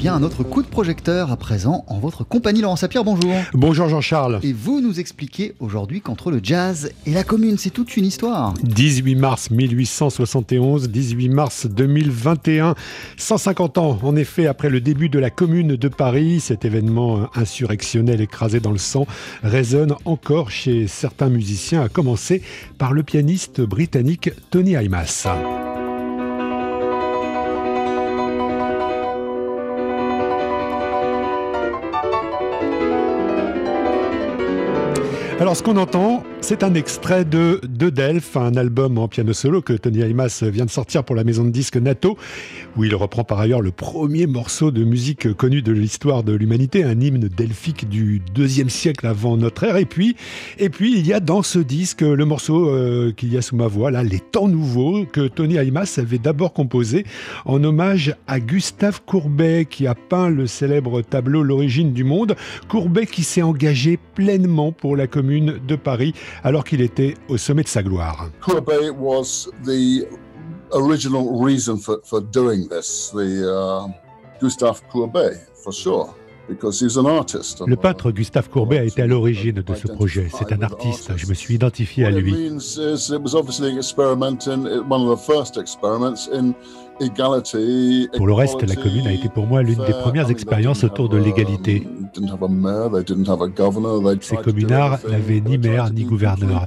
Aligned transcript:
vient 0.00 0.14
un 0.14 0.22
autre 0.22 0.44
coup 0.44 0.62
de 0.62 0.66
projecteur 0.66 1.30
à 1.30 1.36
présent 1.36 1.84
en 1.86 1.98
votre 1.98 2.24
compagnie. 2.24 2.62
Laurent 2.62 2.76
Sapir, 2.76 3.04
bonjour. 3.04 3.34
Bonjour 3.52 3.86
Jean-Charles. 3.86 4.40
Et 4.42 4.54
vous 4.54 4.80
nous 4.80 4.98
expliquez 4.98 5.54
aujourd'hui 5.60 6.00
qu'entre 6.00 6.30
le 6.30 6.40
jazz 6.42 6.90
et 7.04 7.10
la 7.10 7.22
commune, 7.22 7.58
c'est 7.58 7.68
toute 7.68 7.98
une 7.98 8.06
histoire. 8.06 8.54
18 8.62 9.14
mars 9.16 9.50
1871, 9.50 10.88
18 10.88 11.28
mars 11.28 11.66
2021, 11.66 12.76
150 13.18 13.76
ans 13.76 13.98
en 14.02 14.16
effet 14.16 14.46
après 14.46 14.70
le 14.70 14.80
début 14.80 15.10
de 15.10 15.18
la 15.18 15.28
commune 15.28 15.76
de 15.76 15.88
Paris, 15.88 16.40
cet 16.40 16.64
événement 16.64 17.28
insurrectionnel 17.34 18.22
écrasé 18.22 18.58
dans 18.58 18.72
le 18.72 18.78
sang 18.78 19.06
résonne 19.42 19.94
encore 20.06 20.50
chez 20.50 20.86
certains 20.86 21.28
musiciens, 21.28 21.82
à 21.82 21.90
commencer 21.90 22.40
par 22.78 22.94
le 22.94 23.02
pianiste 23.02 23.60
britannique 23.60 24.30
Tony 24.50 24.72
Imas. 24.82 25.28
Alors 35.40 35.56
ce 35.56 35.62
qu'on 35.62 35.78
entend, 35.78 36.22
c'est 36.40 36.62
un 36.62 36.74
extrait 36.74 37.24
de 37.24 37.60
De 37.68 37.90
un 38.36 38.56
album 38.56 38.98
en 38.98 39.08
piano 39.08 39.32
solo 39.32 39.62
que 39.62 39.72
Tony 39.72 40.02
Aymas 40.02 40.42
vient 40.44 40.64
de 40.64 40.70
sortir 40.70 41.04
pour 41.04 41.14
la 41.14 41.24
maison 41.24 41.44
de 41.44 41.50
disques 41.50 41.76
Nato, 41.76 42.16
où 42.76 42.84
il 42.84 42.94
reprend 42.94 43.24
par 43.24 43.38
ailleurs 43.40 43.60
le 43.60 43.70
premier 43.70 44.26
morceau 44.26 44.70
de 44.70 44.82
musique 44.84 45.32
connu 45.34 45.62
de 45.62 45.72
l'histoire 45.72 46.22
de 46.22 46.32
l'humanité, 46.32 46.82
un 46.82 47.00
hymne 47.00 47.28
delphique 47.28 47.88
du 47.88 48.22
deuxième 48.34 48.70
siècle 48.70 49.06
avant 49.06 49.36
notre 49.36 49.64
ère. 49.64 49.76
Et 49.76 49.84
puis, 49.84 50.16
et 50.58 50.70
puis 50.70 50.96
il 50.98 51.06
y 51.06 51.12
a 51.12 51.20
dans 51.20 51.42
ce 51.42 51.58
disque 51.58 52.02
le 52.02 52.24
morceau 52.24 52.68
euh, 52.68 53.12
qu'il 53.12 53.32
y 53.32 53.36
a 53.36 53.42
sous 53.42 53.56
ma 53.56 53.66
voix, 53.66 53.90
là, 53.90 54.02
Les 54.02 54.20
Temps 54.20 54.48
Nouveaux, 54.48 55.04
que 55.04 55.28
Tony 55.28 55.56
Aymas 55.56 55.96
avait 55.98 56.18
d'abord 56.18 56.52
composé 56.52 57.04
en 57.44 57.62
hommage 57.62 58.14
à 58.26 58.40
Gustave 58.40 59.02
Courbet, 59.04 59.66
qui 59.68 59.86
a 59.86 59.94
peint 59.94 60.30
le 60.30 60.46
célèbre 60.46 61.02
tableau 61.02 61.42
L'origine 61.42 61.92
du 61.92 62.04
monde. 62.04 62.34
Courbet 62.68 63.06
qui 63.06 63.22
s'est 63.22 63.42
engagé 63.42 63.98
pleinement 64.14 64.72
pour 64.72 64.96
la 64.96 65.06
commune 65.06 65.60
de 65.66 65.76
Paris 65.76 66.14
alors 66.42 66.64
qu'il 66.64 66.80
était 66.80 67.14
au 67.28 67.36
sommet 67.36 67.62
de 67.62 67.68
sa 67.68 67.82
gloire. 67.82 68.28
Courbet 68.40 68.90
was 68.90 69.48
the 69.64 70.06
original 70.72 71.28
reason 71.42 71.76
for, 71.76 72.00
for 72.04 72.20
doing 72.20 72.68
this, 72.68 73.10
the 73.12 73.46
uh, 73.46 73.88
Gustave 74.40 74.82
Courbet, 74.90 75.36
for 75.62 75.72
sure. 75.72 76.14
Le 77.66 77.76
peintre 77.76 78.10
Gustave 78.10 78.48
Courbet 78.48 78.78
a 78.78 78.84
été 78.84 79.02
à 79.02 79.06
l'origine 79.06 79.62
de 79.62 79.74
ce 79.74 79.88
projet. 79.88 80.28
C'est 80.36 80.52
un 80.52 80.62
artiste. 80.62 81.12
Je 81.16 81.26
me 81.26 81.34
suis 81.34 81.54
identifié 81.54 82.06
à 82.06 82.10
lui. 82.10 82.50
Pour 88.16 88.26
le 88.26 88.32
reste, 88.32 88.62
la 88.62 88.76
commune 88.76 89.06
a 89.06 89.12
été 89.12 89.28
pour 89.28 89.46
moi 89.46 89.62
l'une 89.62 89.84
des 89.84 89.92
premières 89.92 90.30
expériences 90.30 90.84
autour 90.84 91.08
de 91.08 91.16
l'égalité. 91.16 91.86
Ces 94.20 94.36
communards 94.36 94.98
n'avaient 95.08 95.40
ni 95.40 95.58
maire 95.58 95.92
ni 95.92 96.04
gouverneur. 96.04 96.66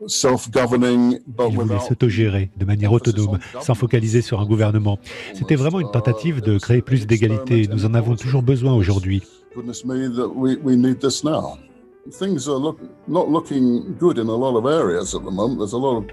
Ils 0.00 1.56
voulaient 1.56 1.80
s'autogérer 1.80 2.50
de 2.56 2.64
manière 2.64 2.92
autonome, 2.92 3.38
sans 3.60 3.74
focaliser 3.74 4.22
sur 4.22 4.40
un 4.40 4.46
gouvernement. 4.46 4.98
C'était 5.34 5.56
vraiment 5.56 5.80
une 5.80 5.90
tentative 5.90 6.40
de 6.40 6.58
créer 6.58 6.82
plus 6.82 7.06
d'égalité. 7.06 7.68
Nous 7.70 7.86
en 7.86 7.94
avons 7.94 8.16
toujours 8.16 8.42
besoin 8.42 8.74
aujourd'hui. 8.74 9.22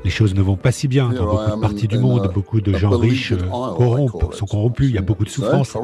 Les 0.04 0.10
choses 0.10 0.36
ne 0.36 0.42
vont 0.42 0.56
pas 0.56 0.72
si 0.72 0.88
bien 0.88 1.10
dans 1.10 1.26
beaucoup 1.26 1.56
de 1.56 1.62
parties 1.62 1.88
du 1.88 1.98
monde. 1.98 2.26
Uh, 2.26 2.34
beaucoup 2.34 2.62
de 2.62 2.74
gens 2.74 2.92
riches 2.92 3.34
corrompent, 3.78 4.34
sont 4.34 4.46
corrompus. 4.46 4.90
Il 4.90 4.96
y 4.96 4.98
a 4.98 5.02
beaucoup 5.02 5.26
de 5.26 5.30
souffrance. 5.30 5.76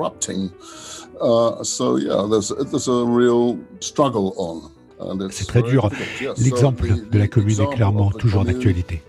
C'est 5.31 5.47
très 5.47 5.61
dur. 5.61 5.89
L'exemple 6.37 6.87
de 7.11 7.19
la 7.19 7.27
commune 7.27 7.61
est 7.61 7.75
clairement 7.75 8.11
toujours 8.11 8.45
d'actualité. 8.45 9.01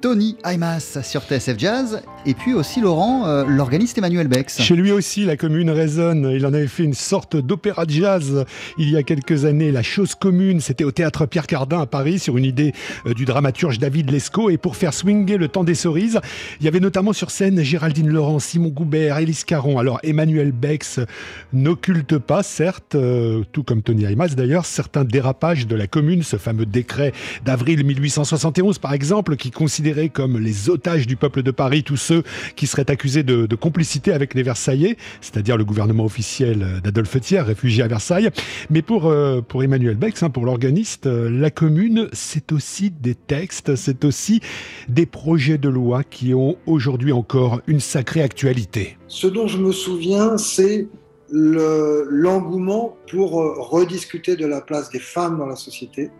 Tony 0.00 0.36
Aymas 0.44 0.98
sur 1.02 1.22
TSF 1.22 1.58
Jazz, 1.58 2.02
et 2.26 2.34
puis 2.34 2.54
aussi 2.54 2.80
Laurent, 2.80 3.26
euh, 3.26 3.44
l'organiste 3.46 3.98
Emmanuel 3.98 4.28
Bex. 4.28 4.60
Chez 4.60 4.76
lui 4.76 4.92
aussi, 4.92 5.24
la 5.24 5.36
commune 5.36 5.70
résonne. 5.70 6.30
Il 6.34 6.46
en 6.46 6.54
avait 6.54 6.66
fait 6.66 6.84
une 6.84 6.94
sorte 6.94 7.36
d'opéra 7.36 7.86
de 7.86 7.90
jazz 7.90 8.44
il 8.78 8.90
y 8.90 8.96
a 8.96 9.02
quelques 9.02 9.44
années. 9.44 9.70
La 9.70 9.82
chose 9.82 10.14
commune, 10.14 10.60
c'était 10.60 10.84
au 10.84 10.90
théâtre 10.90 11.26
Pierre 11.26 11.46
Cardin 11.46 11.80
à 11.80 11.86
Paris, 11.86 12.18
sur 12.18 12.36
une 12.36 12.44
idée 12.44 12.72
euh, 13.06 13.14
du 13.14 13.24
dramaturge 13.24 13.78
David 13.78 14.10
Lescaut. 14.10 14.50
Et 14.50 14.56
pour 14.56 14.76
faire 14.76 14.94
swinger 14.94 15.36
le 15.36 15.48
temps 15.48 15.64
des 15.64 15.74
cerises, 15.74 16.20
il 16.60 16.64
y 16.64 16.68
avait 16.68 16.80
notamment 16.80 17.12
sur 17.12 17.30
scène 17.30 17.62
Géraldine 17.62 18.08
Laurent, 18.08 18.38
Simon 18.38 18.68
Goubert, 18.68 19.18
Élise 19.18 19.44
Caron. 19.44 19.78
Alors 19.78 20.00
Emmanuel 20.02 20.52
Bex 20.52 21.00
n'occulte 21.52 22.18
pas, 22.18 22.42
certes, 22.42 22.94
euh, 22.94 23.42
tout 23.52 23.62
comme 23.62 23.82
Tony 23.82 24.04
Aymas 24.04 24.34
d'ailleurs, 24.36 24.66
certains 24.66 25.04
dérapages 25.04 25.66
de 25.66 25.76
la 25.76 25.86
commune, 25.86 26.22
ce 26.22 26.36
fameux 26.36 26.66
décret 26.66 27.12
d'avril 27.44 27.84
1871 27.84 28.78
par 28.78 28.92
exemple, 28.92 29.36
qui 29.36 29.50
considère 29.50 29.94
comme 30.12 30.38
les 30.38 30.70
otages 30.70 31.06
du 31.06 31.16
peuple 31.16 31.42
de 31.42 31.50
Paris, 31.50 31.84
tous 31.84 31.96
ceux 31.96 32.13
qui 32.56 32.66
seraient 32.66 32.90
accusés 32.90 33.22
de, 33.22 33.54
complicité 33.54 34.12
avec 34.12 34.34
les 34.34 34.42
Versaillais, 34.42 34.96
c'est-à-dire 35.20 35.56
le 35.56 35.64
gouvernement 35.64 36.04
officiel 36.04 36.80
d'Adolphe 36.82 37.20
Thiers, 37.20 37.40
réfugié 37.40 37.82
à 37.82 37.88
Versailles. 37.88 38.30
Mais 38.70 38.82
pour, 38.82 39.06
euh, 39.06 39.40
pour 39.40 39.62
Emmanuel 39.62 39.96
Bex, 39.96 40.22
hein, 40.22 40.30
pour 40.30 40.44
l'organiste, 40.44 41.06
euh, 41.06 41.30
la 41.30 41.50
commune, 41.50 42.08
c'est 42.12 42.52
aussi 42.52 42.90
des 42.90 43.14
textes, 43.14 43.76
c'est 43.76 44.04
aussi 44.04 44.40
des 44.88 45.06
projets 45.06 45.58
de 45.58 45.68
loi 45.68 46.02
qui 46.04 46.34
ont 46.34 46.56
aujourd'hui 46.66 47.12
encore 47.12 47.60
une 47.66 47.80
sacrée 47.80 48.22
actualité. 48.22 48.96
Ce 49.08 49.26
dont 49.26 49.46
je 49.46 49.58
me 49.58 49.72
souviens, 49.72 50.36
c'est 50.36 50.88
l'engouement 51.30 52.96
pour 53.10 53.40
euh, 53.40 53.54
rediscuter 53.58 54.36
de 54.36 54.46
la 54.46 54.60
place 54.60 54.90
des 54.90 55.00
femmes 55.00 55.38
dans 55.38 55.46
la 55.46 55.56
société. 55.56 56.10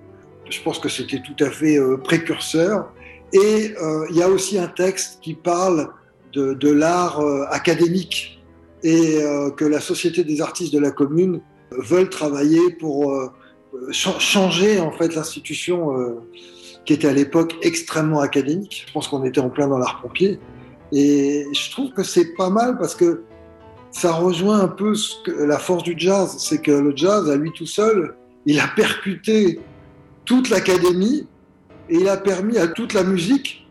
Je 0.51 0.61
pense 0.63 0.79
que 0.79 0.89
c'était 0.89 1.21
tout 1.21 1.45
à 1.45 1.51
fait 1.51 1.79
précurseur. 2.03 2.93
Et 3.33 3.75
euh, 3.83 4.07
il 4.11 4.17
y 4.17 4.23
a 4.23 4.29
aussi 4.29 4.59
un 4.59 4.69
texte 4.69 5.19
qui 5.21 5.35
parle 5.35 5.89
de, 6.33 6.71
l'art 6.71 7.21
euh, 7.21 7.45
académique 7.51 8.43
et 8.83 9.23
euh, 9.23 9.51
que 9.51 9.65
la 9.65 9.81
Société 9.81 10.25
des 10.25 10.41
artistes 10.41 10.73
de 10.73 10.79
la 10.79 10.91
commune 10.91 11.41
veulent 11.71 12.11
travailler 12.11 12.73
pour 12.79 13.13
changer 13.91 14.79
en 14.79 14.93
fait 14.93 15.15
l'institution 15.15 16.23
qui 16.85 16.93
était 16.93 17.09
à 17.09 17.13
l'époque 17.13 17.55
extrêmement 17.63 18.21
académique. 18.21 18.85
Je 18.87 18.93
pense 18.93 19.09
qu'on 19.09 19.25
était 19.25 19.41
en 19.41 19.49
plein 19.49 19.67
dans 19.67 19.79
l'art 19.79 20.01
pompier. 20.01 20.39
Et 20.93 21.47
je 21.53 21.71
trouve 21.73 21.91
que 21.91 22.05
c'est 22.05 22.35
pas 22.37 22.51
mal 22.51 22.79
parce 22.79 22.95
que 22.95 23.23
ça 23.91 24.13
rejoint 24.13 24.61
un 24.61 24.69
peu 24.69 24.95
la 25.39 25.59
force 25.59 25.83
du 25.83 25.95
jazz. 25.97 26.37
C'est 26.39 26.61
que 26.61 26.71
le 26.71 26.93
jazz, 26.95 27.29
à 27.29 27.37
lui 27.37 27.51
tout 27.53 27.67
seul, 27.67 28.15
il 28.47 28.61
a 28.61 28.69
percuté 28.69 29.59
toute 30.25 30.51
l'académie 30.51 31.27
et 31.89 31.97
il 31.97 32.09
a 32.09 32.17
permis 32.17 32.59
à 32.59 32.69
toute 32.69 32.93
la 32.93 33.05
musique 33.05 33.67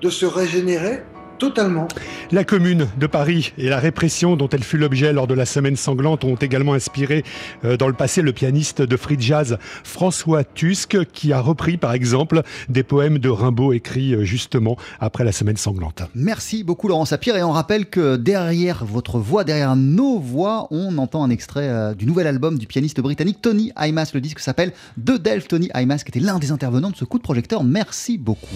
de 0.00 0.10
se 0.10 0.26
régénérer 0.26 1.02
totalement. 1.38 1.88
La 2.30 2.44
commune 2.44 2.88
de 2.98 3.06
Paris 3.06 3.52
et 3.58 3.68
la 3.68 3.78
répression 3.78 4.36
dont 4.36 4.48
elle 4.48 4.64
fut 4.64 4.78
l'objet 4.78 5.12
lors 5.12 5.26
de 5.26 5.34
la 5.34 5.46
semaine 5.46 5.76
sanglante 5.76 6.24
ont 6.24 6.34
également 6.36 6.74
inspiré 6.74 7.24
euh, 7.64 7.76
dans 7.76 7.88
le 7.88 7.94
passé 7.94 8.22
le 8.22 8.32
pianiste 8.32 8.82
de 8.82 8.96
free 8.96 9.16
jazz 9.18 9.58
François 9.84 10.44
Tusk 10.44 11.04
qui 11.12 11.32
a 11.32 11.40
repris 11.40 11.76
par 11.76 11.92
exemple 11.92 12.42
des 12.68 12.82
poèmes 12.82 13.18
de 13.18 13.28
Rimbaud 13.28 13.72
écrits 13.72 14.14
euh, 14.14 14.24
justement 14.24 14.76
après 15.00 15.24
la 15.24 15.32
semaine 15.32 15.56
sanglante. 15.56 16.02
Merci 16.14 16.64
beaucoup 16.64 16.88
Laurent 16.88 17.04
Sapir 17.04 17.36
et 17.36 17.42
on 17.42 17.52
rappelle 17.52 17.86
que 17.86 18.16
derrière 18.16 18.84
votre 18.84 19.18
voix, 19.18 19.44
derrière 19.44 19.76
nos 19.76 20.18
voix, 20.18 20.66
on 20.70 20.98
entend 20.98 21.22
un 21.22 21.30
extrait 21.30 21.68
euh, 21.68 21.94
du 21.94 22.06
nouvel 22.06 22.26
album 22.26 22.58
du 22.58 22.66
pianiste 22.66 23.00
britannique 23.00 23.40
Tony 23.42 23.72
Imas. 23.78 24.10
Le 24.14 24.20
disque 24.20 24.40
s'appelle 24.40 24.72
De 24.96 25.16
Delft 25.16 25.48
Tony 25.48 25.70
Imas 25.74 26.02
qui 26.04 26.10
était 26.10 26.20
l'un 26.20 26.38
des 26.38 26.50
intervenants 26.50 26.90
de 26.90 26.96
ce 26.96 27.04
coup 27.04 27.18
de 27.18 27.22
projecteur. 27.22 27.64
Merci 27.64 28.18
beaucoup. 28.18 28.46